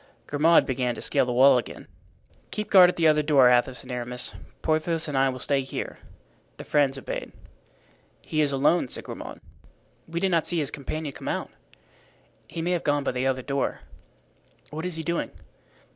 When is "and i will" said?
5.07-5.37